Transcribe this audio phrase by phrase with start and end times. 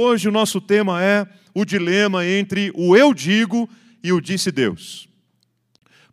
[0.00, 3.68] Hoje o nosso tema é o dilema entre o eu digo
[4.00, 5.08] e o disse Deus.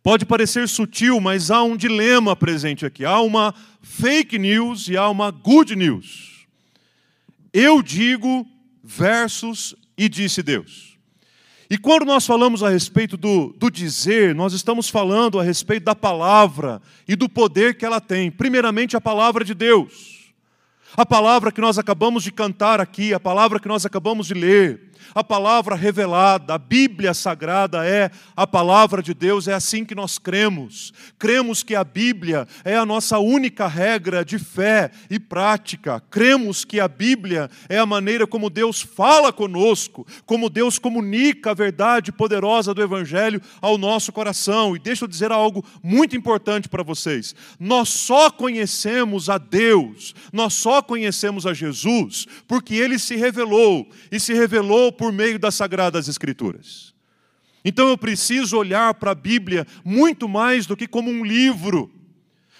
[0.02, 3.04] Pode parecer sutil, mas há um dilema presente aqui.
[3.04, 6.48] Há uma fake news e há uma good news.
[7.52, 8.44] Eu digo
[8.82, 10.98] versus e disse Deus.
[11.70, 15.94] E quando nós falamos a respeito do, do dizer, nós estamos falando a respeito da
[15.94, 18.32] palavra e do poder que ela tem.
[18.32, 20.15] Primeiramente, a palavra de Deus.
[20.94, 24.85] A palavra que nós acabamos de cantar aqui, a palavra que nós acabamos de ler,
[25.14, 30.18] a palavra revelada, a Bíblia sagrada é a palavra de Deus, é assim que nós
[30.18, 30.92] cremos.
[31.18, 36.02] Cremos que a Bíblia é a nossa única regra de fé e prática.
[36.10, 41.54] Cremos que a Bíblia é a maneira como Deus fala conosco, como Deus comunica a
[41.54, 44.76] verdade poderosa do Evangelho ao nosso coração.
[44.76, 50.54] E deixa eu dizer algo muito importante para vocês: nós só conhecemos a Deus, nós
[50.54, 56.08] só conhecemos a Jesus porque ele se revelou e se revelou por meio das Sagradas
[56.08, 56.94] Escrituras.
[57.64, 61.90] Então eu preciso olhar para a Bíblia muito mais do que como um livro.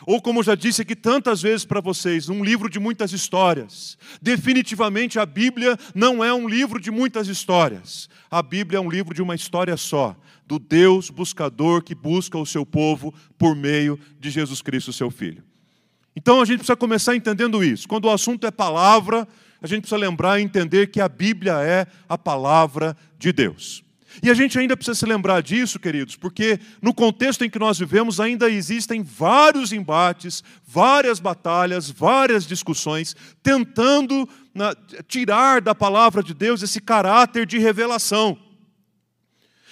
[0.05, 3.97] Ou como já disse aqui tantas vezes para vocês, um livro de muitas histórias.
[4.20, 8.09] Definitivamente a Bíblia não é um livro de muitas histórias.
[8.31, 12.45] A Bíblia é um livro de uma história só, do Deus buscador que busca o
[12.45, 15.43] seu povo por meio de Jesus Cristo, seu Filho.
[16.15, 17.87] Então a gente precisa começar entendendo isso.
[17.87, 19.27] Quando o assunto é palavra,
[19.67, 23.84] a gente precisa lembrar e entender que a Bíblia é a palavra de Deus.
[24.22, 27.78] E a gente ainda precisa se lembrar disso, queridos, porque no contexto em que nós
[27.78, 34.75] vivemos ainda existem vários embates, várias batalhas, várias discussões, tentando na,
[35.06, 38.39] tirar da palavra de Deus esse caráter de revelação.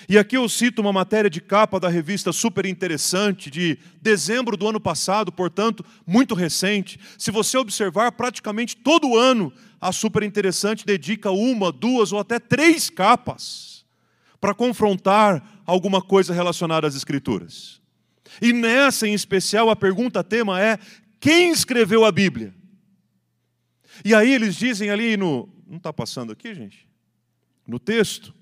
[0.09, 4.69] E aqui eu cito uma matéria de capa da revista super interessante, de dezembro do
[4.69, 7.01] ano passado, portanto, muito recente.
[7.17, 9.53] Se você observar, praticamente todo ano,
[9.85, 13.85] a super interessante dedica uma, duas ou até três capas
[14.41, 17.83] para confrontar alguma coisa relacionada às Escrituras.
[18.41, 20.79] E nessa em especial, a pergunta tema é:
[21.21, 22.55] quem escreveu a Bíblia?
[24.03, 25.49] E aí eles dizem ali no.
[25.67, 26.89] Não está passando aqui, gente?
[27.67, 28.35] No texto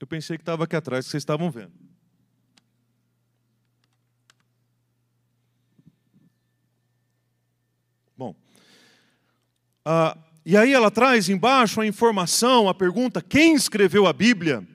[0.00, 1.72] eu pensei que estava aqui atrás, que vocês estavam vendo.
[8.16, 8.34] Bom,
[9.84, 14.66] ah, e aí ela traz embaixo a informação, a pergunta: quem escreveu a Bíblia?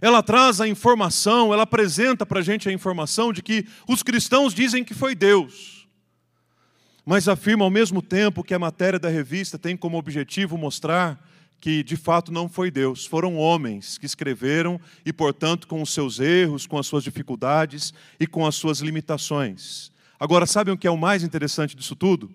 [0.00, 4.52] Ela traz a informação, ela apresenta para a gente a informação de que os cristãos
[4.52, 5.88] dizem que foi Deus,
[7.06, 11.18] mas afirma ao mesmo tempo que a matéria da revista tem como objetivo mostrar
[11.58, 16.20] que de fato não foi Deus, foram homens que escreveram e, portanto, com os seus
[16.20, 19.90] erros, com as suas dificuldades e com as suas limitações.
[20.20, 22.30] Agora, sabem o que é o mais interessante disso tudo?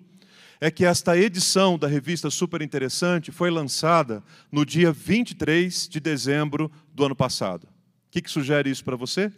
[0.61, 4.21] É que esta edição da revista Super Interessante foi lançada
[4.51, 7.63] no dia 23 de dezembro do ano passado.
[7.63, 9.31] O que, que sugere isso para você?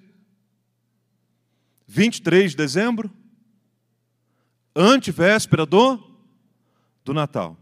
[1.87, 3.11] 23 de dezembro?
[4.75, 5.99] Antevéspera do,
[7.05, 7.57] do Natal.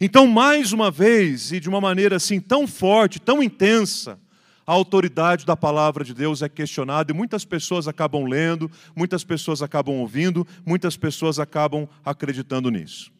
[0.00, 4.20] Então, mais uma vez, e de uma maneira assim tão forte, tão intensa,
[4.66, 9.62] a autoridade da palavra de Deus é questionada e muitas pessoas acabam lendo, muitas pessoas
[9.62, 13.12] acabam ouvindo, muitas pessoas acabam acreditando nisso.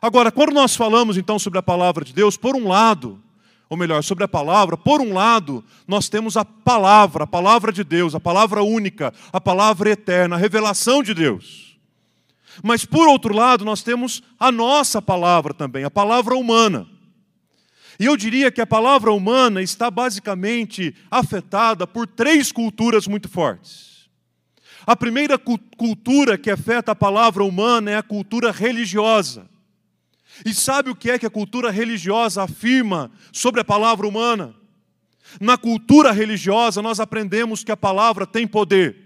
[0.00, 3.22] Agora, quando nós falamos então sobre a palavra de Deus, por um lado,
[3.70, 7.82] ou melhor, sobre a palavra, por um lado, nós temos a palavra, a palavra de
[7.82, 11.78] Deus, a palavra única, a palavra eterna, a revelação de Deus.
[12.62, 16.86] Mas, por outro lado, nós temos a nossa palavra também, a palavra humana.
[18.02, 24.10] E eu diria que a palavra humana está basicamente afetada por três culturas muito fortes.
[24.84, 29.48] A primeira cultura que afeta a palavra humana é a cultura religiosa.
[30.44, 34.52] E sabe o que é que a cultura religiosa afirma sobre a palavra humana?
[35.40, 38.96] Na cultura religiosa, nós aprendemos que a palavra tem poder.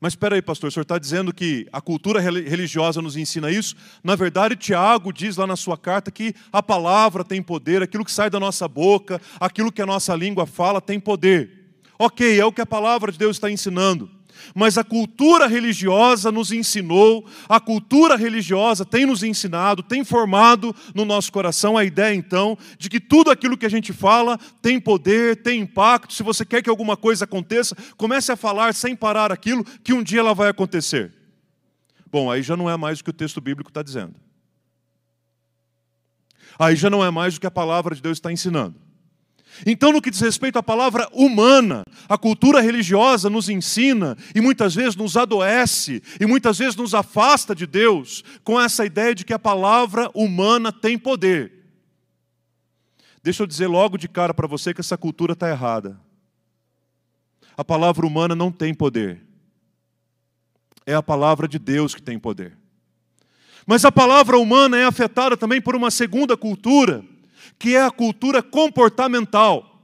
[0.00, 3.76] Mas espera aí, pastor, o senhor está dizendo que a cultura religiosa nos ensina isso?
[4.02, 8.10] Na verdade, Tiago diz lá na sua carta que a palavra tem poder, aquilo que
[8.10, 11.74] sai da nossa boca, aquilo que a nossa língua fala tem poder.
[11.98, 14.10] Ok, é o que a palavra de Deus está ensinando.
[14.54, 21.04] Mas a cultura religiosa nos ensinou, a cultura religiosa tem nos ensinado, tem formado no
[21.04, 25.42] nosso coração a ideia então de que tudo aquilo que a gente fala tem poder,
[25.42, 26.12] tem impacto.
[26.12, 30.02] Se você quer que alguma coisa aconteça, comece a falar sem parar aquilo que um
[30.02, 31.12] dia ela vai acontecer.
[32.10, 34.14] Bom, aí já não é mais o que o texto bíblico está dizendo.
[36.58, 38.74] Aí já não é mais o que a palavra de Deus está ensinando.
[39.66, 44.74] Então, no que diz respeito à palavra humana, a cultura religiosa nos ensina e muitas
[44.74, 49.32] vezes nos adoece e muitas vezes nos afasta de Deus com essa ideia de que
[49.32, 51.52] a palavra humana tem poder.
[53.22, 56.00] Deixa eu dizer logo de cara para você que essa cultura está errada.
[57.56, 59.22] A palavra humana não tem poder.
[60.86, 62.56] É a palavra de Deus que tem poder.
[63.66, 67.04] Mas a palavra humana é afetada também por uma segunda cultura
[67.58, 69.82] que é a cultura comportamental.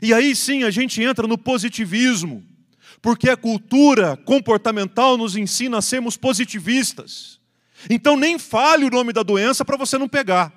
[0.00, 2.44] E aí sim a gente entra no positivismo,
[3.02, 7.40] porque a cultura comportamental nos ensina a sermos positivistas.
[7.88, 10.52] Então nem fale o nome da doença para você não pegar.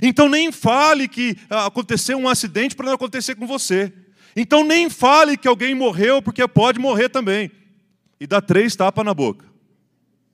[0.00, 3.92] Então nem fale que aconteceu um acidente para não acontecer com você.
[4.34, 7.50] Então nem fale que alguém morreu, porque pode morrer também.
[8.18, 9.44] E dá três tapas na boca.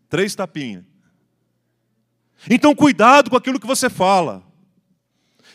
[0.08, 0.84] Três tapinhas.
[2.48, 4.42] Então, cuidado com aquilo que você fala.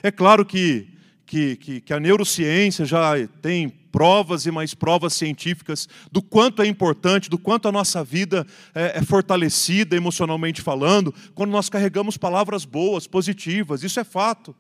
[0.01, 0.88] É claro que,
[1.25, 6.65] que, que, que, a neurociência já tem provas e mais provas científicas do quanto é
[6.65, 12.65] importante, do quanto a nossa vida é, é fortalecida emocionalmente falando, quando nós carregamos palavras
[12.65, 13.83] boas, positivas.
[13.83, 14.56] Isso é fato.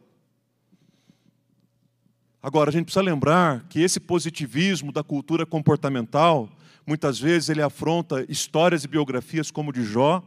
[2.41, 6.49] Agora, a gente precisa lembrar que esse positivismo da cultura comportamental,
[6.85, 10.21] muitas vezes ele afronta histórias e biografias como de Jó,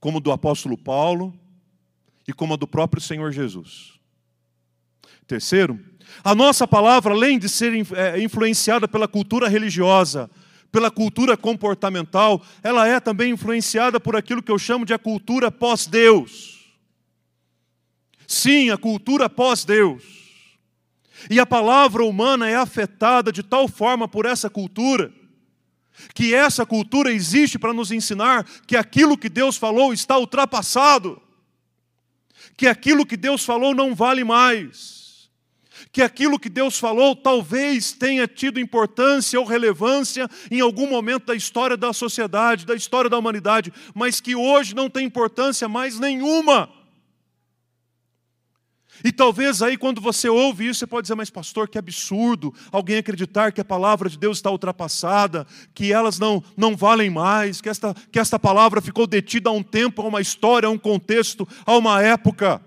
[0.00, 1.38] como do apóstolo Paulo
[2.26, 4.00] e como a do próprio Senhor Jesus.
[5.26, 5.78] Terceiro,
[6.24, 10.28] a nossa palavra, além de ser é, influenciada pela cultura religiosa,
[10.72, 15.50] pela cultura comportamental, ela é também influenciada por aquilo que eu chamo de a cultura
[15.50, 16.58] pós-Deus.
[18.26, 20.02] Sim, a cultura pós-Deus.
[21.28, 25.12] E a palavra humana é afetada de tal forma por essa cultura
[26.14, 31.20] que essa cultura existe para nos ensinar que aquilo que Deus falou está ultrapassado,
[32.56, 35.30] que aquilo que Deus falou não vale mais,
[35.92, 41.34] que aquilo que Deus falou talvez tenha tido importância ou relevância em algum momento da
[41.34, 46.79] história da sociedade, da história da humanidade, mas que hoje não tem importância mais nenhuma.
[49.04, 52.98] E talvez aí, quando você ouve isso, você pode dizer, mas pastor, que absurdo alguém
[52.98, 57.68] acreditar que a palavra de Deus está ultrapassada, que elas não, não valem mais, que
[57.68, 61.48] esta, que esta palavra ficou detida a um tempo, a uma história, a um contexto,
[61.64, 62.60] a uma época.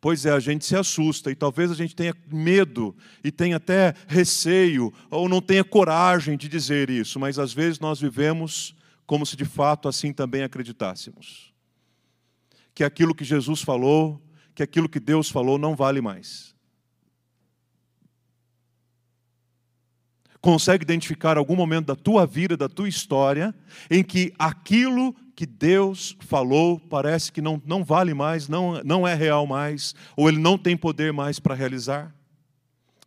[0.00, 2.94] Pois é, a gente se assusta e talvez a gente tenha medo
[3.24, 8.00] e tenha até receio ou não tenha coragem de dizer isso, mas às vezes nós
[8.00, 8.76] vivemos
[9.06, 11.52] como se de fato assim também acreditássemos.
[12.74, 14.22] Que aquilo que Jesus falou
[14.58, 16.52] que aquilo que Deus falou não vale mais.
[20.40, 23.54] Consegue identificar algum momento da tua vida, da tua história,
[23.88, 29.14] em que aquilo que Deus falou parece que não, não vale mais, não, não é
[29.14, 32.12] real mais, ou ele não tem poder mais para realizar?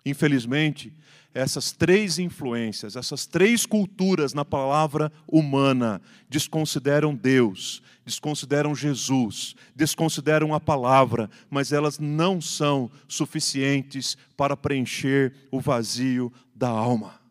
[0.05, 0.93] Infelizmente,
[1.33, 10.59] essas três influências, essas três culturas na palavra humana desconsideram Deus, desconsideram Jesus, desconsideram a
[10.59, 17.21] palavra, mas elas não são suficientes para preencher o vazio da alma.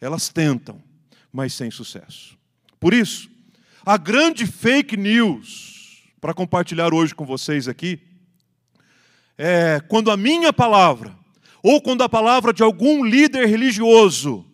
[0.00, 0.80] Elas tentam,
[1.32, 2.38] mas sem sucesso.
[2.78, 3.28] Por isso,
[3.84, 7.98] a grande fake news para compartilhar hoje com vocês aqui
[9.36, 11.16] é quando a minha palavra
[11.62, 14.44] ou quando a palavra de algum líder religioso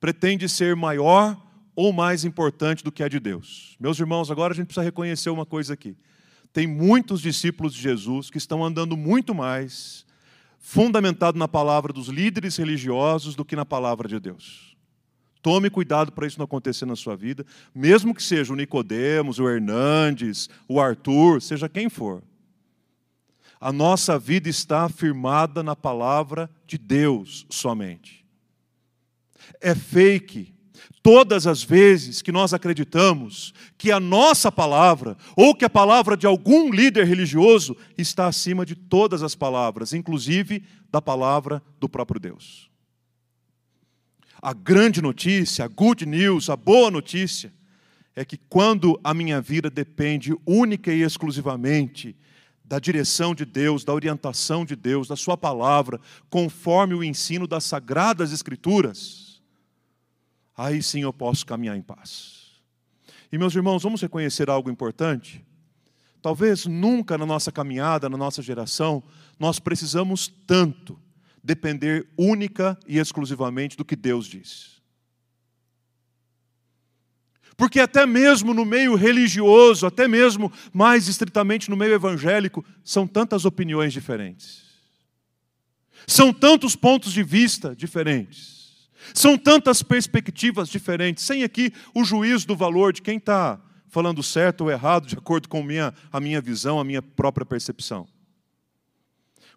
[0.00, 1.36] pretende ser maior
[1.74, 3.76] ou mais importante do que a de Deus.
[3.78, 5.96] Meus irmãos, agora a gente precisa reconhecer uma coisa aqui.
[6.52, 10.04] Tem muitos discípulos de Jesus que estão andando muito mais
[10.58, 14.76] fundamentado na palavra dos líderes religiosos do que na palavra de Deus.
[15.40, 19.48] Tome cuidado para isso não acontecer na sua vida, mesmo que seja o Nicodemos, o
[19.48, 22.22] Hernandes, o Arthur, seja quem for.
[23.60, 28.24] A nossa vida está afirmada na palavra de Deus somente.
[29.60, 30.54] É fake
[31.02, 36.26] todas as vezes que nós acreditamos que a nossa palavra, ou que a palavra de
[36.26, 42.68] algum líder religioso, está acima de todas as palavras, inclusive da palavra do próprio Deus.
[44.40, 47.52] A grande notícia, a good news, a boa notícia,
[48.14, 52.16] é que quando a minha vida depende única e exclusivamente
[52.68, 55.98] da direção de Deus, da orientação de Deus, da Sua palavra,
[56.28, 59.40] conforme o ensino das Sagradas Escrituras,
[60.54, 62.60] aí sim eu posso caminhar em paz.
[63.32, 65.42] E meus irmãos, vamos reconhecer algo importante?
[66.20, 69.02] Talvez nunca na nossa caminhada, na nossa geração,
[69.38, 71.00] nós precisamos tanto
[71.42, 74.77] depender única e exclusivamente do que Deus diz.
[77.58, 83.44] Porque até mesmo no meio religioso, até mesmo mais estritamente no meio evangélico, são tantas
[83.44, 84.62] opiniões diferentes.
[86.06, 88.88] São tantos pontos de vista diferentes.
[89.12, 94.60] São tantas perspectivas diferentes, sem aqui o juízo do valor de quem está falando certo
[94.60, 98.06] ou errado, de acordo com minha, a minha visão, a minha própria percepção.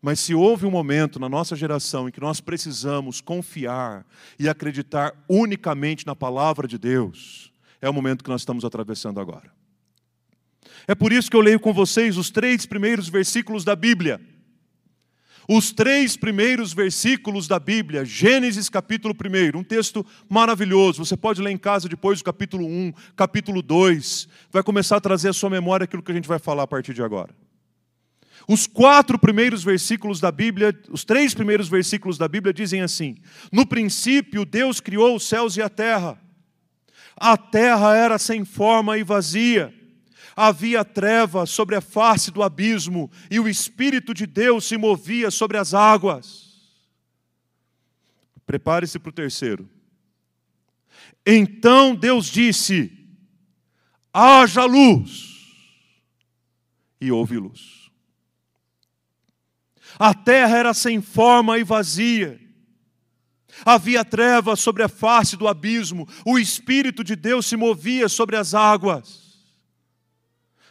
[0.02, 4.04] Mas se houve um momento na nossa geração em que nós precisamos confiar
[4.40, 7.51] e acreditar unicamente na palavra de Deus,
[7.82, 9.52] é o momento que nós estamos atravessando agora.
[10.88, 14.22] É por isso que eu leio com vocês os três primeiros versículos da Bíblia.
[15.50, 21.04] Os três primeiros versículos da Bíblia, Gênesis capítulo 1, um texto maravilhoso.
[21.04, 24.28] Você pode ler em casa depois do capítulo 1, capítulo 2.
[24.52, 26.94] Vai começar a trazer à sua memória aquilo que a gente vai falar a partir
[26.94, 27.36] de agora.
[28.48, 33.18] Os quatro primeiros versículos da Bíblia, os três primeiros versículos da Bíblia dizem assim:
[33.52, 36.20] No princípio, Deus criou os céus e a terra.
[37.24, 39.72] A terra era sem forma e vazia.
[40.36, 45.60] Havia treva sobre a face do abismo, e o Espírito de Deus se movia sobre
[45.60, 46.50] as águas.
[48.44, 49.70] Prepare-se para o terceiro.
[51.24, 52.92] Então Deus disse:
[54.12, 55.46] haja luz,
[57.00, 57.92] e houve luz.
[60.00, 62.41] A terra era sem forma e vazia.
[63.66, 68.54] Havia trevas sobre a face do abismo, o Espírito de Deus se movia sobre as
[68.54, 69.32] águas.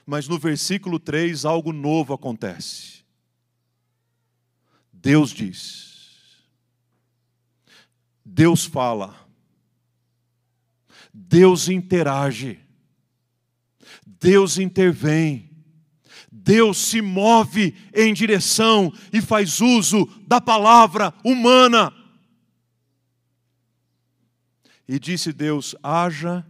[0.06, 3.00] Mas no versículo 3 algo novo acontece.
[4.92, 5.90] Deus diz,
[8.24, 9.14] Deus fala,
[11.12, 12.60] Deus interage,
[14.04, 15.48] Deus intervém.
[16.32, 21.92] Deus se move em direção e faz uso da palavra humana.
[24.92, 26.44] E disse Deus: haja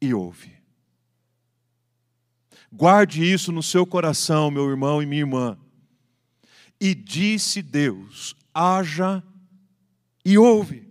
[0.00, 0.54] e ouve.
[2.70, 5.58] Guarde isso no seu coração, meu irmão e minha irmã.
[6.80, 9.24] E disse Deus: haja
[10.24, 10.83] e ouve.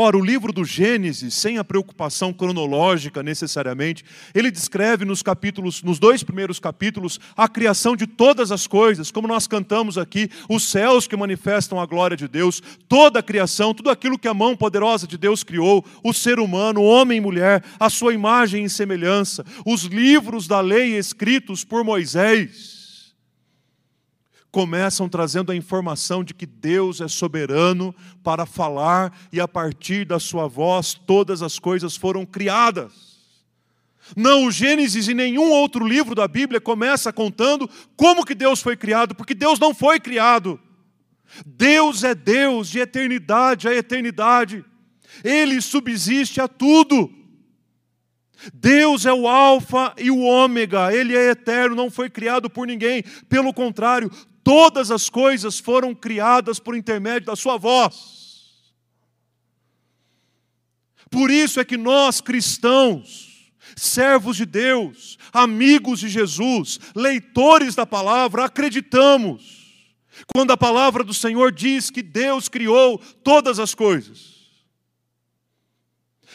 [0.00, 5.98] Ora, o livro do Gênesis, sem a preocupação cronológica necessariamente, ele descreve nos capítulos, nos
[5.98, 11.08] dois primeiros capítulos, a criação de todas as coisas, como nós cantamos aqui, os céus
[11.08, 15.04] que manifestam a glória de Deus, toda a criação, tudo aquilo que a mão poderosa
[15.04, 19.82] de Deus criou, o ser humano, homem e mulher, a sua imagem e semelhança, os
[19.82, 22.77] livros da lei escritos por Moisés
[24.58, 30.18] começam trazendo a informação de que Deus é soberano para falar e a partir da
[30.18, 32.92] sua voz todas as coisas foram criadas.
[34.16, 38.76] Não, o Gênesis e nenhum outro livro da Bíblia começa contando como que Deus foi
[38.76, 40.58] criado, porque Deus não foi criado.
[41.46, 44.64] Deus é Deus de eternidade a eternidade.
[45.22, 47.08] Ele subsiste a tudo.
[48.52, 53.02] Deus é o Alfa e o Ômega, Ele é eterno, não foi criado por ninguém,
[53.28, 54.10] pelo contrário,
[54.48, 58.72] todas as coisas foram criadas por intermédio da Sua voz.
[61.10, 68.46] Por isso é que nós cristãos, servos de Deus, amigos de Jesus, leitores da palavra,
[68.46, 69.84] acreditamos,
[70.26, 74.38] quando a palavra do Senhor diz que Deus criou todas as coisas.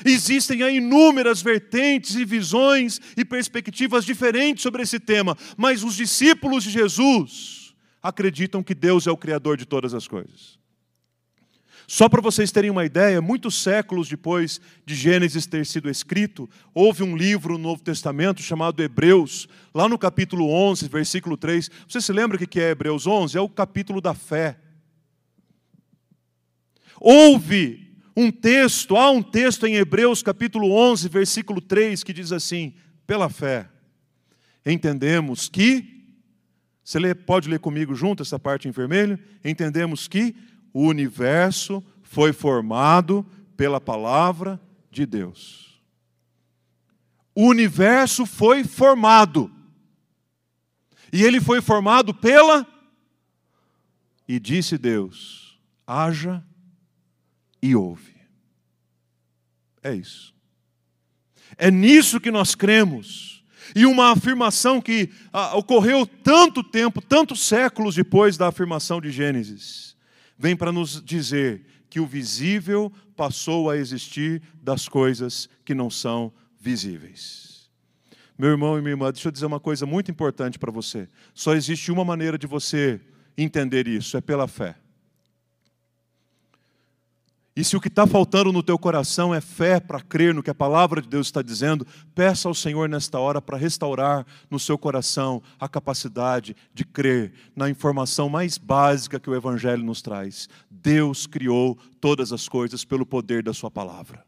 [0.06, 6.70] Existem inúmeras vertentes e visões e perspectivas diferentes sobre esse tema, mas os discípulos de
[6.70, 7.63] Jesus,
[8.04, 10.62] acreditam que Deus é o Criador de todas as coisas.
[11.88, 17.04] Só para vocês terem uma ideia, muitos séculos depois de Gênesis ter sido escrito, houve
[17.04, 21.70] um livro no Novo Testamento chamado Hebreus, lá no capítulo 11, versículo 3.
[21.88, 23.38] Você se lembra o que é Hebreus 11?
[23.38, 24.58] É o capítulo da fé.
[27.00, 32.74] Houve um texto, há um texto em Hebreus capítulo 11, versículo 3, que diz assim:
[33.06, 33.68] pela fé,
[34.66, 36.03] entendemos que
[36.84, 39.18] você lê, pode ler comigo junto essa parte em vermelho?
[39.44, 40.36] Entendemos que
[40.74, 43.26] o universo foi formado
[43.56, 44.60] pela palavra
[44.92, 45.82] de Deus.
[47.34, 49.52] O universo foi formado.
[51.12, 52.68] E ele foi formado pela.
[54.28, 56.44] E disse Deus: haja
[57.62, 58.14] e ouve.
[59.82, 60.34] É isso.
[61.58, 63.33] É nisso que nós cremos
[63.76, 69.96] e uma afirmação que ah, ocorreu tanto tempo, tantos séculos depois da afirmação de Gênesis,
[70.38, 76.34] vem para nos dizer que o visível passou a existir das coisas que não são
[76.60, 77.70] visíveis.
[78.38, 81.08] Meu irmão e minha irmã, deixa eu dizer uma coisa muito importante para você.
[81.34, 83.00] Só existe uma maneira de você
[83.38, 84.76] entender isso, é pela fé.
[87.56, 90.50] E se o que está faltando no teu coração é fé para crer no que
[90.50, 94.76] a palavra de Deus está dizendo, peça ao Senhor nesta hora para restaurar no seu
[94.76, 100.50] coração a capacidade de crer na informação mais básica que o Evangelho nos traz.
[100.68, 104.26] Deus criou todas as coisas pelo poder da Sua palavra.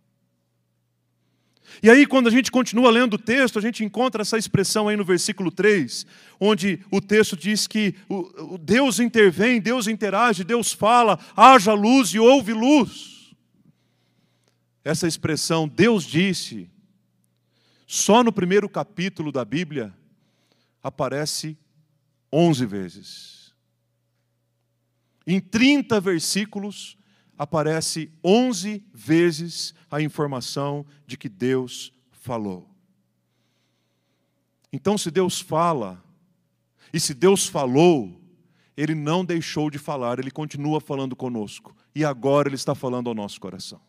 [1.81, 4.95] E aí, quando a gente continua lendo o texto, a gente encontra essa expressão aí
[4.95, 6.05] no versículo 3,
[6.39, 7.95] onde o texto diz que
[8.61, 13.14] Deus intervém, Deus interage, Deus fala, haja luz e houve luz.
[14.85, 16.69] Essa expressão, Deus disse,
[17.87, 19.91] só no primeiro capítulo da Bíblia
[20.83, 21.57] aparece
[22.31, 23.55] 11 vezes.
[25.25, 26.95] Em 30 versículos
[27.35, 32.69] aparece 11 vezes a informação de que Deus falou.
[34.71, 36.03] Então, se Deus fala,
[36.93, 38.21] e se Deus falou,
[38.77, 43.15] Ele não deixou de falar, Ele continua falando conosco, e agora Ele está falando ao
[43.15, 43.81] nosso coração.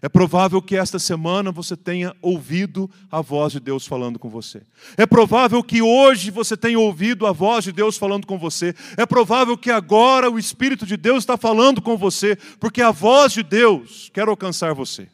[0.00, 4.62] É provável que esta semana você tenha ouvido a voz de Deus falando com você.
[4.96, 8.74] É provável que hoje você tenha ouvido a voz de Deus falando com você.
[8.96, 13.32] É provável que agora o Espírito de Deus está falando com você, porque a voz
[13.32, 15.08] de Deus quer alcançar você.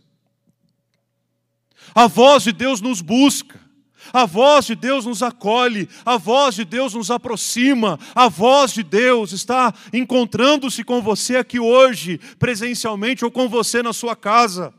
[1.94, 3.63] A voz de Deus nos busca.
[4.12, 8.82] A voz de Deus nos acolhe, a voz de Deus nos aproxima, a voz de
[8.82, 14.72] Deus está encontrando-se com você aqui hoje, presencialmente ou com você na sua casa.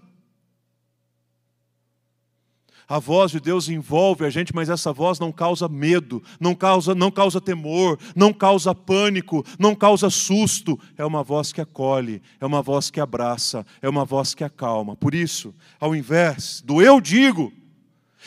[2.87, 6.93] A voz de Deus envolve a gente, mas essa voz não causa medo, não causa,
[6.93, 10.79] não causa temor, não causa pânico, não causa susto.
[10.95, 14.95] É uma voz que acolhe, é uma voz que abraça, é uma voz que acalma.
[14.95, 17.51] Por isso, ao invés do eu digo,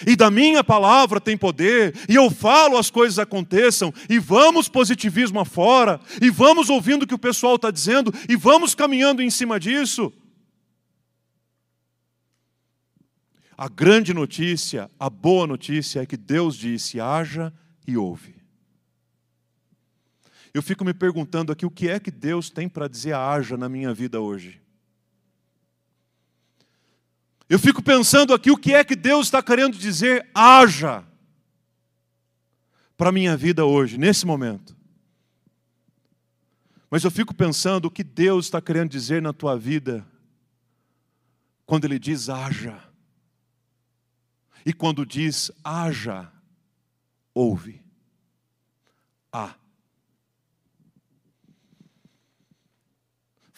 [0.06, 5.40] e da minha palavra tem poder, e eu falo as coisas aconteçam, e vamos positivismo
[5.40, 9.58] afora, e vamos ouvindo o que o pessoal está dizendo, e vamos caminhando em cima
[9.58, 10.12] disso.
[13.56, 17.52] A grande notícia, a boa notícia é que Deus disse: haja
[17.88, 18.36] e ouve.
[20.54, 23.68] Eu fico me perguntando aqui o que é que Deus tem para dizer haja na
[23.68, 24.60] minha vida hoje.
[27.48, 31.04] Eu fico pensando aqui o que é que Deus está querendo dizer, haja,
[32.96, 34.76] para a minha vida hoje, nesse momento.
[36.90, 40.06] Mas eu fico pensando o que Deus está querendo dizer na tua vida,
[41.64, 42.82] quando Ele diz haja.
[44.64, 46.30] E quando diz haja,
[47.34, 47.82] ouve.
[49.32, 49.54] Ah.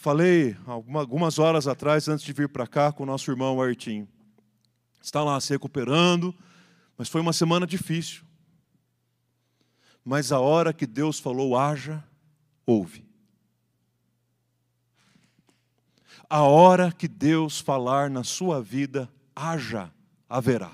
[0.01, 4.09] Falei algumas horas atrás, antes de vir para cá, com o nosso irmão Artim.
[4.99, 6.35] Está lá se recuperando,
[6.97, 8.23] mas foi uma semana difícil.
[10.03, 12.03] Mas a hora que Deus falou, haja,
[12.65, 13.07] ouve.
[16.31, 19.93] A hora que Deus falar na sua vida, haja,
[20.27, 20.73] haverá.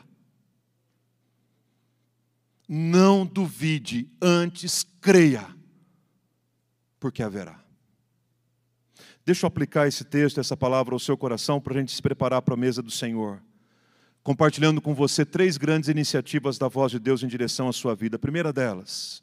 [2.68, 5.48] Não duvide, antes creia,
[7.00, 7.65] porque haverá.
[9.26, 12.40] Deixa eu aplicar esse texto, essa palavra ao seu coração para a gente se preparar
[12.42, 13.42] para a mesa do Senhor.
[14.22, 18.14] Compartilhando com você três grandes iniciativas da voz de Deus em direção à sua vida.
[18.14, 19.20] A primeira delas,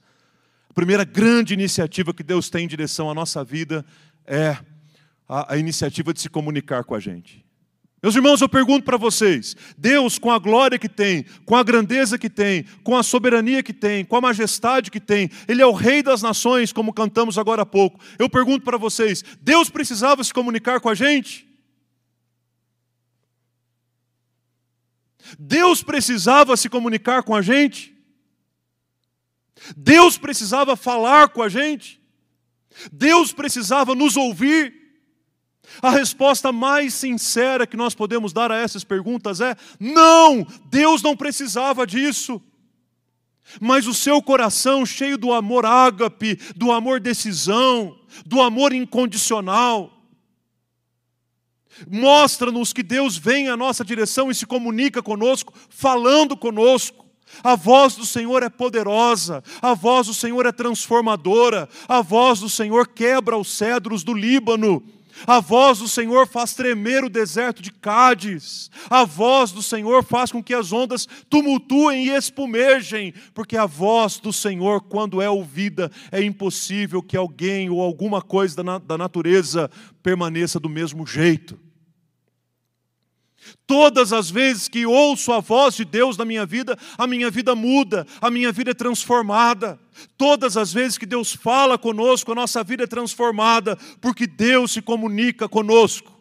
[0.69, 3.85] a primeira grande iniciativa que Deus tem em direção à nossa vida
[4.27, 4.57] é
[5.25, 7.45] a, a iniciativa de se comunicar com a gente.
[8.03, 12.19] Meus irmãos, eu pergunto para vocês: Deus, com a glória que tem, com a grandeza
[12.19, 15.71] que tem, com a soberania que tem, com a majestade que tem, Ele é o
[15.71, 18.01] Rei das nações, como cantamos agora há pouco.
[18.19, 21.47] Eu pergunto para vocês: Deus precisava se comunicar com a gente?
[25.39, 27.95] Deus precisava se comunicar com a gente?
[29.77, 32.01] Deus precisava falar com a gente?
[32.91, 34.82] Deus precisava nos ouvir?
[35.81, 41.15] A resposta mais sincera que nós podemos dar a essas perguntas é: não, Deus não
[41.15, 42.41] precisava disso.
[43.59, 49.91] Mas o seu coração, cheio do amor ágape, do amor decisão, do amor incondicional,
[51.89, 57.03] mostra-nos que Deus vem à nossa direção e se comunica conosco, falando conosco.
[57.43, 62.49] A voz do Senhor é poderosa, a voz do Senhor é transformadora, a voz do
[62.49, 64.83] Senhor quebra os cedros do Líbano
[65.25, 68.69] a voz do Senhor faz tremer o deserto de Cádiz.
[68.89, 74.19] A voz do Senhor faz com que as ondas tumultuem e espumejem, porque a voz
[74.19, 79.69] do Senhor, quando é ouvida, é impossível que alguém ou alguma coisa da natureza
[80.01, 81.62] permaneça do mesmo jeito.
[83.65, 87.55] Todas as vezes que ouço a voz de Deus na minha vida, a minha vida
[87.55, 89.79] muda, a minha vida é transformada.
[90.17, 94.81] Todas as vezes que Deus fala conosco, a nossa vida é transformada, porque Deus se
[94.81, 96.11] comunica conosco.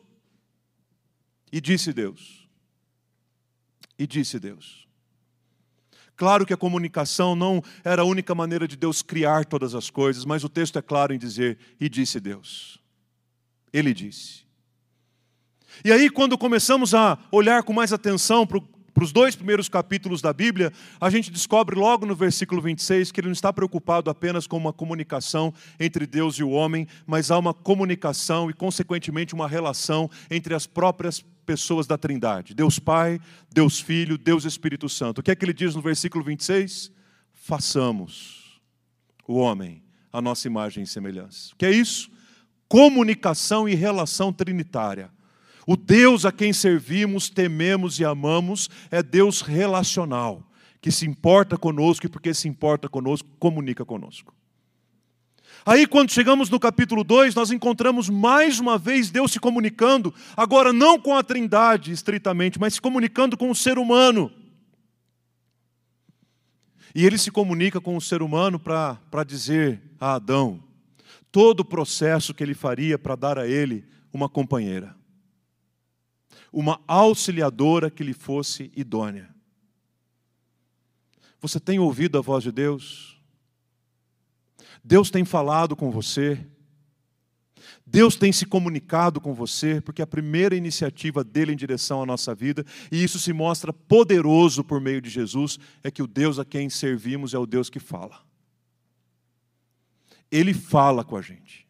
[1.53, 2.49] E disse Deus.
[3.99, 4.83] E disse Deus.
[6.17, 10.25] Claro que a comunicação não era a única maneira de Deus criar todas as coisas,
[10.25, 12.79] mas o texto é claro em dizer: e disse Deus.
[13.73, 14.43] Ele disse.
[15.85, 18.61] E aí, quando começamos a olhar com mais atenção para
[19.03, 23.29] os dois primeiros capítulos da Bíblia, a gente descobre logo no versículo 26 que ele
[23.29, 27.55] não está preocupado apenas com uma comunicação entre Deus e o homem, mas há uma
[27.55, 33.21] comunicação e, consequentemente, uma relação entre as próprias pessoas da Trindade: Deus Pai,
[33.53, 35.19] Deus Filho, Deus Espírito Santo.
[35.19, 36.93] O que é que ele diz no versículo 26?
[37.33, 38.61] Façamos
[39.27, 39.83] o homem
[40.13, 41.53] a nossa imagem e semelhança.
[41.55, 42.11] O que é isso?
[42.69, 45.11] Comunicação e relação trinitária.
[45.67, 50.43] O Deus a quem servimos, tememos e amamos é Deus relacional,
[50.81, 54.35] que se importa conosco e, porque se importa conosco, comunica conosco.
[55.65, 60.73] Aí, quando chegamos no capítulo 2, nós encontramos mais uma vez Deus se comunicando, agora
[60.73, 64.33] não com a Trindade estritamente, mas se comunicando com o ser humano.
[66.93, 70.61] E ele se comunica com o ser humano para dizer a Adão
[71.31, 74.95] todo o processo que ele faria para dar a ele uma companheira
[76.53, 79.35] uma auxiliadora que lhe fosse idônea.
[81.41, 83.21] Você tem ouvido a voz de Deus?
[84.85, 86.47] Deus tem falado com você?
[87.87, 92.35] Deus tem se comunicado com você, porque a primeira iniciativa dele em direção à nossa
[92.35, 96.45] vida, e isso se mostra poderoso por meio de Jesus, é que o Deus a
[96.45, 98.25] quem servimos é o Deus que fala.
[100.31, 101.67] Ele fala com a gente.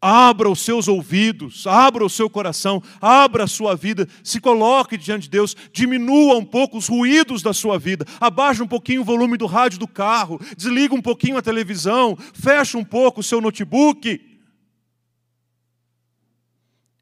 [0.00, 5.22] Abra os seus ouvidos, abra o seu coração, abra a sua vida, se coloque diante
[5.22, 9.36] de Deus, diminua um pouco os ruídos da sua vida, abaixa um pouquinho o volume
[9.36, 14.28] do rádio do carro, desliga um pouquinho a televisão, fecha um pouco o seu notebook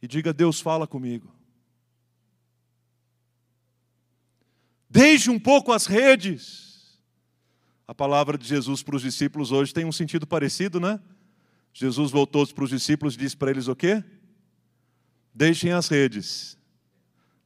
[0.00, 1.34] e diga: Deus, fala comigo.
[4.88, 6.64] Deixe um pouco as redes.
[7.86, 11.00] A palavra de Jesus para os discípulos hoje tem um sentido parecido, né?
[11.78, 14.02] Jesus voltou para os discípulos e disse para eles o quê?
[15.34, 16.56] Deixem as redes.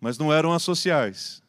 [0.01, 1.43] Mas não eram as sociais.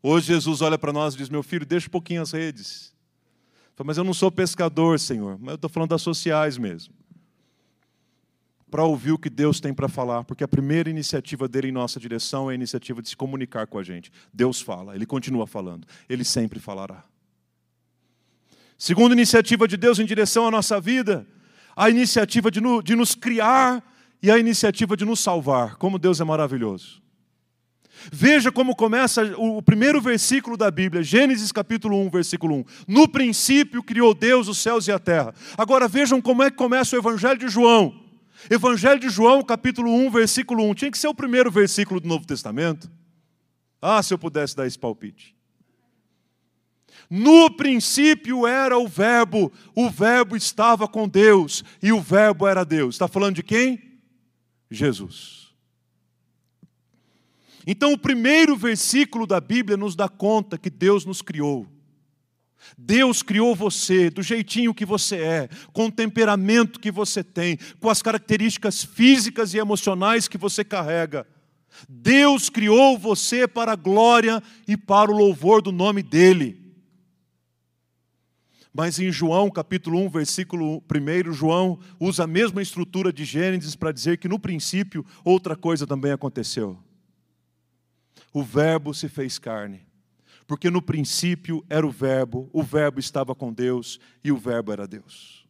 [0.00, 2.94] Hoje Jesus olha para nós e diz: Meu filho, deixa um pouquinho as redes.
[3.74, 5.40] Fala, mas eu não sou pescador, Senhor.
[5.40, 6.94] Mas eu estou falando das sociais mesmo.
[8.70, 11.98] Para ouvir o que Deus tem para falar, porque a primeira iniciativa dele em nossa
[11.98, 14.12] direção é a iniciativa de se comunicar com a gente.
[14.32, 17.02] Deus fala, ele continua falando, ele sempre falará.
[18.78, 21.26] Segunda iniciativa de Deus em direção à nossa vida
[21.76, 23.84] a iniciativa de, no, de nos criar
[24.22, 25.76] e a iniciativa de nos salvar.
[25.76, 27.02] Como Deus é maravilhoso.
[28.10, 32.64] Veja como começa o primeiro versículo da Bíblia, Gênesis capítulo 1, versículo 1.
[32.88, 35.34] No princípio criou Deus os céus e a terra.
[35.56, 37.94] Agora vejam como é que começa o Evangelho de João.
[38.50, 40.74] Evangelho de João, capítulo 1, versículo 1.
[40.74, 42.90] Tinha que ser o primeiro versículo do Novo Testamento.
[43.80, 45.35] Ah, se eu pudesse dar esse palpite.
[47.08, 52.96] No princípio era o Verbo, o Verbo estava com Deus e o Verbo era Deus.
[52.96, 54.00] Está falando de quem?
[54.70, 55.46] Jesus.
[57.66, 61.66] Então, o primeiro versículo da Bíblia nos dá conta que Deus nos criou.
[62.76, 67.88] Deus criou você do jeitinho que você é, com o temperamento que você tem, com
[67.88, 71.26] as características físicas e emocionais que você carrega.
[71.88, 76.65] Deus criou você para a glória e para o louvor do nome dEle.
[78.76, 83.90] Mas em João, capítulo 1, versículo 1, João usa a mesma estrutura de Gênesis para
[83.90, 86.76] dizer que no princípio outra coisa também aconteceu.
[88.34, 89.80] O Verbo se fez carne.
[90.46, 94.86] Porque no princípio era o Verbo, o Verbo estava com Deus e o Verbo era
[94.86, 95.46] Deus.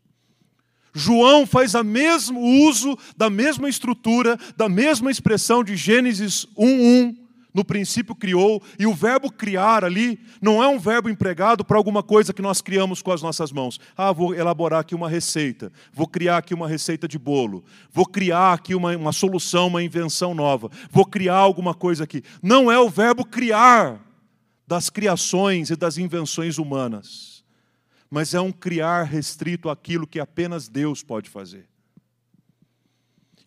[0.95, 7.26] João faz o mesmo uso da mesma estrutura, da mesma expressão de Gênesis 1:1
[7.57, 12.03] no princípio criou, e o verbo criar ali não é um verbo empregado para alguma
[12.03, 13.81] coisa que nós criamos com as nossas mãos.
[13.97, 18.53] Ah, vou elaborar aqui uma receita, vou criar aqui uma receita de bolo, vou criar
[18.53, 22.23] aqui uma, uma solução, uma invenção nova, vou criar alguma coisa aqui.
[22.43, 24.05] Não é o verbo criar
[24.67, 27.43] das criações e das invenções humanas,
[28.11, 31.67] mas é um criar restrito àquilo que apenas Deus pode fazer.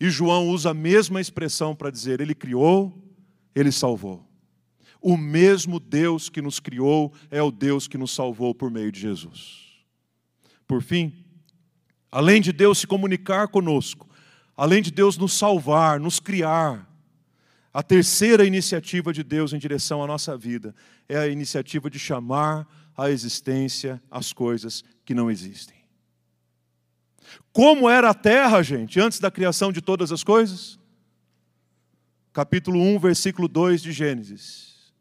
[0.00, 2.99] E João usa a mesma expressão para dizer: Ele criou,
[3.54, 4.26] ele salvou.
[5.00, 9.00] O mesmo Deus que nos criou é o Deus que nos salvou por meio de
[9.00, 9.84] Jesus.
[10.66, 11.24] Por fim,
[12.12, 14.08] além de Deus se comunicar conosco,
[14.56, 16.86] além de Deus nos salvar, nos criar,
[17.72, 20.74] A terceira iniciativa de Deus em direção à nossa vida
[21.08, 25.76] é a iniciativa de chamar à existência as coisas que não existem.
[27.52, 30.80] Como era a terra, gente, antes da criação de todas as coisas?
[32.32, 34.92] Capítulo 1, versículo 2 de Gênesis.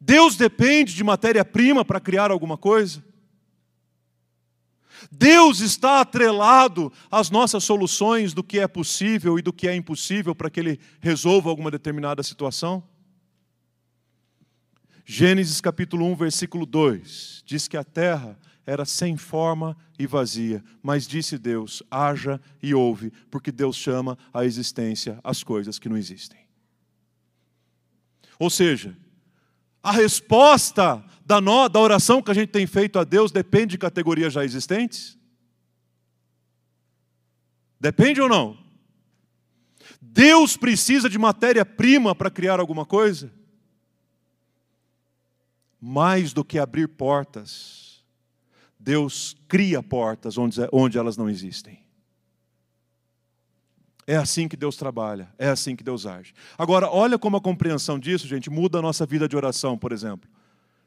[0.00, 3.04] Deus depende de matéria-prima para criar alguma coisa?
[5.10, 10.34] Deus está atrelado às nossas soluções do que é possível e do que é impossível
[10.34, 12.82] para que Ele resolva alguma determinada situação?
[15.04, 21.06] Gênesis capítulo 1, versículo 2 diz que a terra era sem forma e vazia, mas
[21.06, 26.40] disse Deus: haja e ouve, porque Deus chama à existência as coisas que não existem.
[28.38, 28.96] Ou seja,
[29.82, 33.78] a resposta da, no, da oração que a gente tem feito a Deus depende de
[33.78, 35.16] categorias já existentes?
[37.78, 38.58] Depende ou não?
[40.00, 43.32] Deus precisa de matéria-prima para criar alguma coisa?
[45.80, 47.85] Mais do que abrir portas,
[48.78, 51.84] Deus cria portas onde, onde elas não existem.
[54.06, 56.32] É assim que Deus trabalha, é assim que Deus age.
[56.56, 60.30] Agora, olha como a compreensão disso, gente, muda a nossa vida de oração, por exemplo.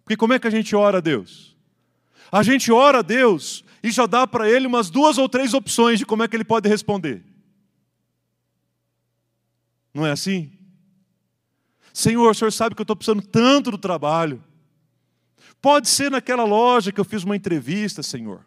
[0.03, 1.57] Porque como é que a gente ora a Deus?
[2.31, 5.99] A gente ora a Deus e já dá para Ele umas duas ou três opções
[5.99, 7.23] de como é que Ele pode responder.
[9.93, 10.51] Não é assim?
[11.93, 14.41] Senhor, o Senhor sabe que eu estou precisando tanto do trabalho.
[15.61, 18.45] Pode ser naquela loja que eu fiz uma entrevista, Senhor.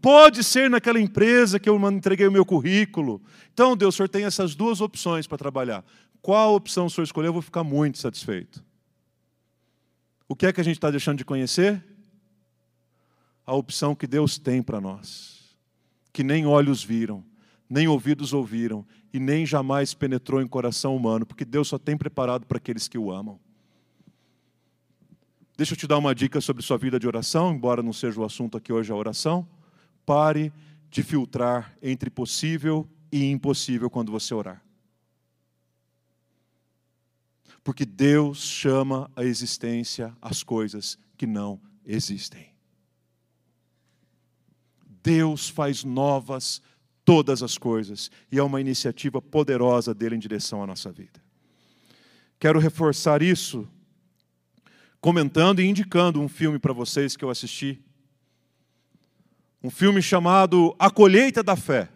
[0.00, 3.22] Pode ser naquela empresa que eu entreguei o meu currículo.
[3.52, 5.84] Então, Deus, o Senhor tem essas duas opções para trabalhar.
[6.20, 8.62] Qual opção o Senhor escolher, eu vou ficar muito satisfeito.
[10.28, 11.82] O que é que a gente está deixando de conhecer?
[13.46, 15.56] A opção que Deus tem para nós,
[16.12, 17.24] que nem olhos viram,
[17.68, 22.46] nem ouvidos ouviram e nem jamais penetrou em coração humano, porque Deus só tem preparado
[22.46, 23.40] para aqueles que o amam.
[25.60, 28.24] Deixa eu te dar uma dica sobre sua vida de oração, embora não seja o
[28.24, 29.46] assunto aqui hoje a oração.
[30.06, 30.50] Pare
[30.88, 34.64] de filtrar entre possível e impossível quando você orar.
[37.62, 42.54] Porque Deus chama a existência as coisas que não existem.
[45.02, 46.62] Deus faz novas
[47.04, 51.22] todas as coisas e é uma iniciativa poderosa dele em direção à nossa vida.
[52.38, 53.68] Quero reforçar isso
[55.00, 57.82] comentando e indicando um filme para vocês que eu assisti.
[59.62, 61.88] Um filme chamado A Colheita da Fé.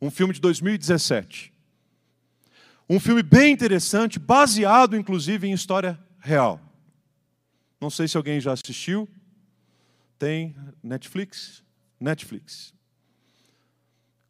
[0.00, 1.52] Um filme de 2017.
[2.88, 6.60] Um filme bem interessante, baseado inclusive em história real.
[7.80, 9.08] Não sei se alguém já assistiu.
[10.18, 11.62] Tem Netflix?
[11.98, 12.74] Netflix.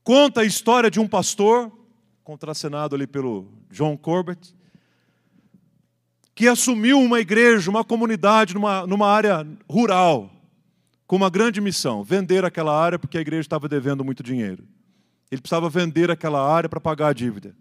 [0.03, 1.73] Conta a história de um pastor,
[2.23, 4.55] contracenado ali pelo John Corbett,
[6.35, 10.31] que assumiu uma igreja, uma comunidade numa, numa área rural,
[11.07, 14.65] com uma grande missão: vender aquela área porque a igreja estava devendo muito dinheiro.
[15.31, 17.55] Ele precisava vender aquela área para pagar a dívida.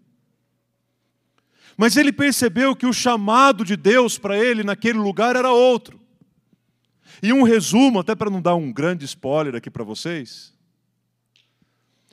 [1.76, 6.00] Mas ele percebeu que o chamado de Deus para ele naquele lugar era outro.
[7.22, 10.52] E um resumo, até para não dar um grande spoiler aqui para vocês,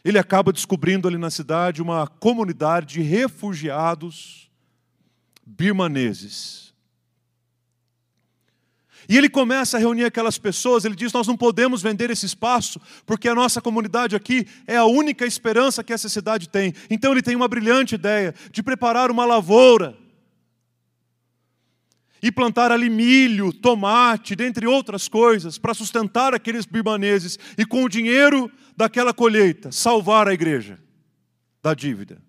[0.04, 4.51] ele acaba descobrindo ali na cidade uma comunidade de refugiados
[5.58, 6.72] birmaneses.
[9.10, 12.80] E ele começa a reunir aquelas pessoas, ele diz: Nós não podemos vender esse espaço,
[13.06, 16.74] porque a nossa comunidade aqui é a única esperança que essa cidade tem.
[16.90, 19.98] Então ele tem uma brilhante ideia de preparar uma lavoura
[22.22, 27.90] e plantar ali milho, tomate, dentre outras coisas, para sustentar aqueles birmaneses e com o
[27.90, 30.80] dinheiro daquela colheita salvar a igreja
[31.64, 32.22] da dívida.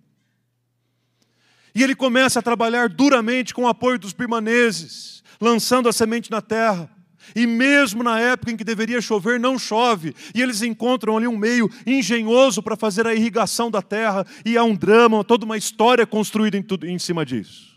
[1.75, 6.41] E ele começa a trabalhar duramente com o apoio dos birmaneses lançando a semente na
[6.41, 6.89] terra.
[7.35, 10.15] E mesmo na época em que deveria chover, não chove.
[10.35, 14.25] E eles encontram ali um meio engenhoso para fazer a irrigação da terra.
[14.45, 17.73] E há um drama, toda uma história construída em, tudo, em cima disso.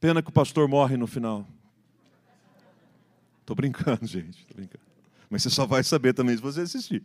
[0.00, 1.46] Pena que o pastor morre no final.
[3.40, 4.46] Estou brincando, gente.
[4.46, 4.84] Tô brincando.
[5.28, 7.02] Mas você só vai saber também se você assistir.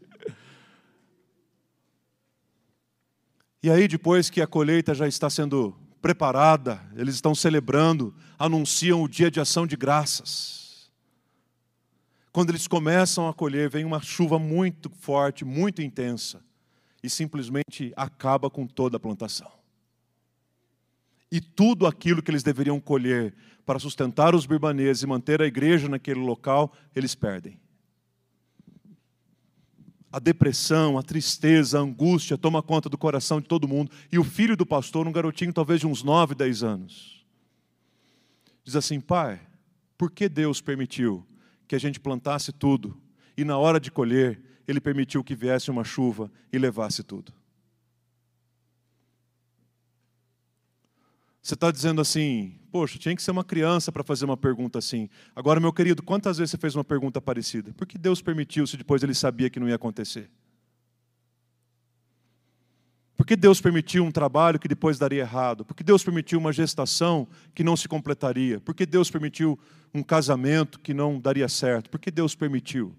[3.61, 9.07] E aí, depois que a colheita já está sendo preparada, eles estão celebrando, anunciam o
[9.07, 10.91] dia de ação de graças.
[12.31, 16.39] Quando eles começam a colher, vem uma chuva muito forte, muito intensa,
[17.01, 19.51] e simplesmente acaba com toda a plantação.
[21.31, 23.33] E tudo aquilo que eles deveriam colher
[23.65, 27.59] para sustentar os birmaneses e manter a igreja naquele local, eles perdem.
[30.11, 33.91] A depressão, a tristeza, a angústia toma conta do coração de todo mundo.
[34.11, 37.25] E o filho do pastor, um garotinho talvez de uns 9, 10 anos,
[38.63, 39.41] diz assim: Pai,
[39.97, 41.25] por que Deus permitiu
[41.67, 42.99] que a gente plantasse tudo
[43.35, 47.33] e na hora de colher, Ele permitiu que viesse uma chuva e levasse tudo?
[51.41, 55.09] Você está dizendo assim, poxa, tinha que ser uma criança para fazer uma pergunta assim.
[55.35, 57.73] Agora, meu querido, quantas vezes você fez uma pergunta parecida?
[57.73, 60.29] Por que Deus permitiu se depois ele sabia que não ia acontecer?
[63.17, 65.65] Por que Deus permitiu um trabalho que depois daria errado?
[65.65, 68.59] Por que Deus permitiu uma gestação que não se completaria?
[68.59, 69.59] Por que Deus permitiu
[69.91, 71.89] um casamento que não daria certo?
[71.89, 72.95] Por que Deus permitiu?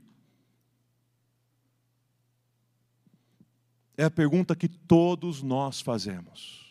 [3.97, 6.68] É a pergunta que todos nós fazemos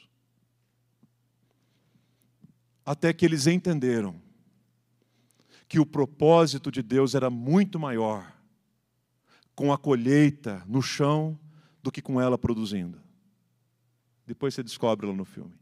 [2.88, 4.16] até que eles entenderam
[5.68, 8.34] que o propósito de Deus era muito maior
[9.54, 11.38] com a colheita no chão
[11.84, 12.98] do que com ela produzindo.
[14.26, 15.54] Depois você descobre lá no filme.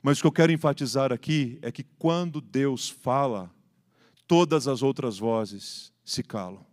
[0.00, 3.52] Mas o que eu quero enfatizar aqui é que quando Deus fala,
[4.28, 6.64] todas as outras vozes se calam.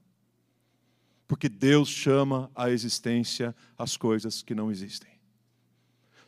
[1.28, 5.19] Porque Deus chama à existência as coisas que não existem.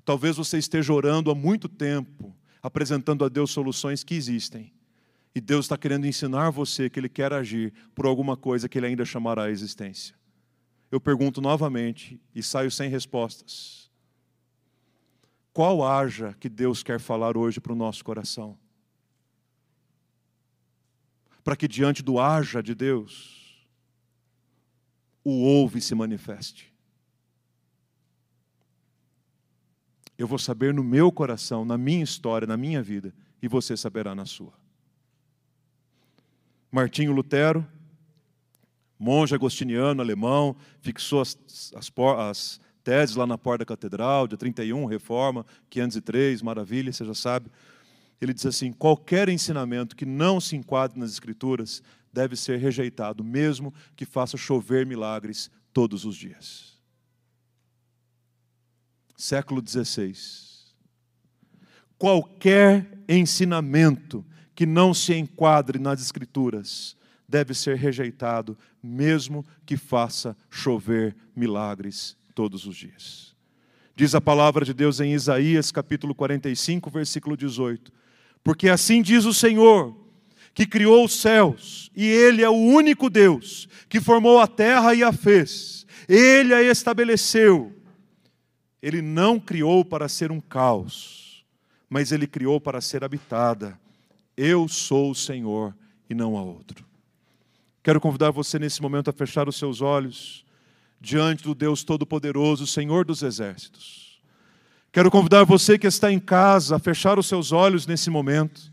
[0.03, 4.73] Talvez você esteja orando há muito tempo, apresentando a Deus soluções que existem.
[5.33, 8.87] E Deus está querendo ensinar você que Ele quer agir por alguma coisa que Ele
[8.87, 10.15] ainda chamará à existência.
[10.91, 13.89] Eu pergunto novamente e saio sem respostas.
[15.53, 18.57] Qual haja que Deus quer falar hoje para o nosso coração?
[21.43, 23.65] Para que diante do haja de Deus,
[25.23, 26.70] o ouve se manifeste.
[30.21, 34.13] Eu vou saber no meu coração, na minha história, na minha vida, e você saberá
[34.13, 34.53] na sua.
[36.71, 37.65] Martinho Lutero,
[38.99, 41.35] monge agostiniano alemão, fixou as,
[41.75, 47.15] as, as, teses lá na porta da catedral, dia 31, reforma, 503, maravilha, você já
[47.15, 47.49] sabe.
[48.21, 51.81] Ele diz assim: qualquer ensinamento que não se enquadre nas Escrituras
[52.13, 56.70] deve ser rejeitado, mesmo que faça chover milagres todos os dias
[59.21, 60.15] século XVI.
[61.95, 66.97] Qualquer ensinamento que não se enquadre nas Escrituras
[67.29, 73.35] deve ser rejeitado, mesmo que faça chover milagres todos os dias.
[73.95, 77.93] Diz a palavra de Deus em Isaías capítulo 45, versículo 18:
[78.43, 79.95] Porque assim diz o Senhor,
[80.51, 85.03] que criou os céus, e Ele é o único Deus que formou a terra e
[85.03, 87.80] a fez, Ele a estabeleceu
[88.81, 91.45] ele não criou para ser um caos,
[91.89, 93.79] mas ele criou para ser habitada.
[94.35, 95.75] Eu sou o Senhor
[96.09, 96.85] e não há outro.
[97.83, 100.45] Quero convidar você nesse momento a fechar os seus olhos
[100.99, 104.21] diante do Deus Todo-Poderoso, Senhor dos Exércitos.
[104.91, 108.71] Quero convidar você que está em casa a fechar os seus olhos nesse momento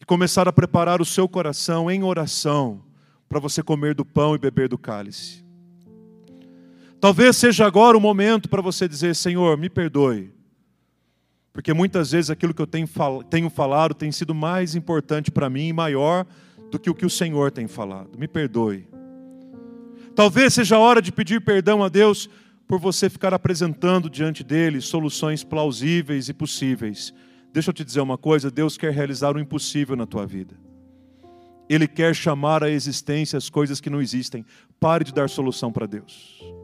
[0.00, 2.82] e começar a preparar o seu coração em oração
[3.28, 5.44] para você comer do pão e beber do cálice.
[7.00, 10.30] Talvez seja agora o momento para você dizer: Senhor, me perdoe.
[11.52, 15.72] Porque muitas vezes aquilo que eu tenho, falado tem sido mais importante para mim e
[15.72, 16.26] maior
[16.70, 18.18] do que o que o Senhor tem falado.
[18.18, 18.86] Me perdoe.
[20.14, 22.28] Talvez seja a hora de pedir perdão a Deus
[22.68, 27.12] por você ficar apresentando diante dele soluções plausíveis e possíveis.
[27.52, 30.54] Deixa eu te dizer uma coisa: Deus quer realizar o impossível na tua vida.
[31.68, 34.44] Ele quer chamar à existência as coisas que não existem.
[34.78, 36.59] Pare de dar solução para Deus.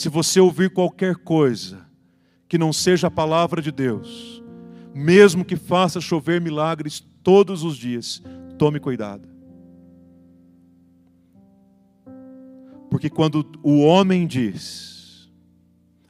[0.00, 1.86] Se você ouvir qualquer coisa
[2.48, 4.42] que não seja a palavra de Deus,
[4.94, 8.22] mesmo que faça chover milagres todos os dias,
[8.56, 9.28] tome cuidado.
[12.88, 15.30] Porque quando o homem diz,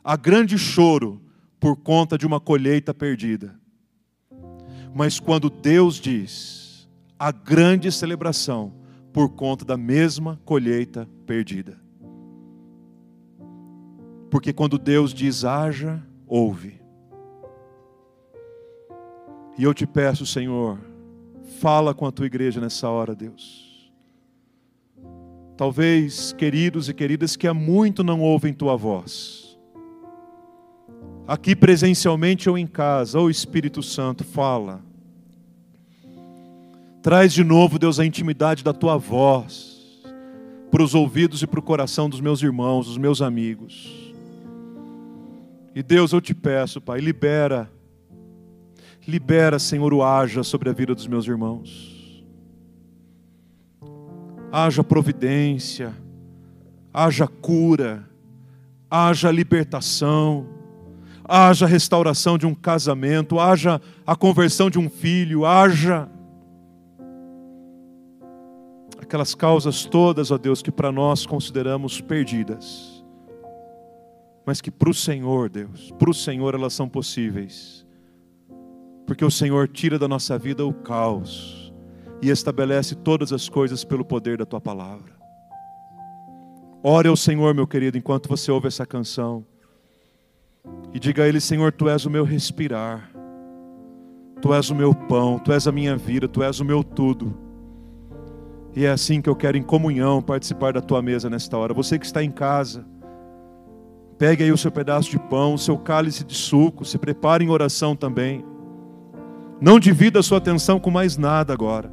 [0.05, 1.20] há grande choro
[1.59, 3.59] por conta de uma colheita perdida,
[4.94, 8.72] mas quando Deus diz, há grande celebração
[9.12, 11.89] por conta da mesma colheita perdida.
[14.31, 16.81] Porque quando Deus diz haja, ouve.
[19.59, 20.79] E eu te peço, Senhor,
[21.59, 23.93] fala com a tua igreja nessa hora, Deus.
[25.57, 29.59] Talvez, queridos e queridas, que há muito não ouvem tua voz.
[31.29, 34.81] Aqui presencialmente ou em casa, ou Espírito Santo, fala.
[37.03, 40.03] Traz de novo, Deus, a intimidade da tua voz
[40.71, 44.00] para os ouvidos e para o coração dos meus irmãos, dos meus amigos.
[45.75, 47.71] E Deus, eu te peço, Pai, libera,
[49.06, 52.00] libera, Senhor, o haja sobre a vida dos meus irmãos.
[54.52, 55.94] haja providência,
[56.92, 58.08] haja cura,
[58.90, 60.46] haja libertação,
[61.25, 66.08] haja restauração de um casamento, haja a conversão de um filho, haja
[69.00, 72.90] aquelas causas todas, ó Deus, que para nós consideramos perdidas,
[74.47, 77.87] mas que para o Senhor, Deus, para o Senhor elas são possíveis,
[79.07, 81.73] porque o Senhor tira da nossa vida o caos
[82.23, 85.19] e estabelece todas as coisas pelo poder da tua palavra.
[86.83, 89.45] Ore ao Senhor, meu querido, enquanto você ouve essa canção.
[90.93, 93.11] E diga a Ele: Senhor, Tu és o meu respirar,
[94.41, 97.37] Tu és o meu pão, Tu és a minha vida, Tu és o meu tudo.
[98.75, 101.75] E é assim que eu quero, em comunhão, participar da Tua mesa nesta hora.
[101.75, 102.87] Você que está em casa,
[104.21, 107.48] pegue aí o seu pedaço de pão, o seu cálice de suco, se prepare em
[107.48, 108.44] oração também.
[109.58, 111.90] Não divida a sua atenção com mais nada agora.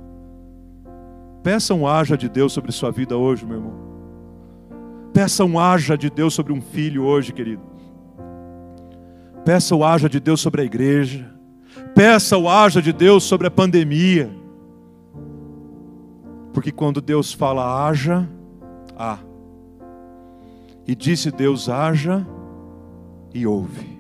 [1.42, 3.74] Peça um haja de Deus sobre sua vida hoje, meu irmão.
[5.14, 7.64] Peça um haja de Deus sobre um filho hoje, querido.
[9.46, 11.34] Peça o haja de Deus sobre a igreja.
[11.96, 14.30] Peça o haja de Deus sobre a pandemia.
[16.52, 18.28] Porque quando Deus fala haja,
[18.98, 19.18] há.
[20.88, 22.26] E disse Deus haja
[23.34, 23.97] e ouve.